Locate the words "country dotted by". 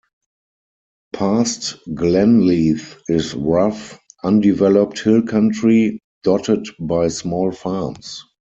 5.21-7.07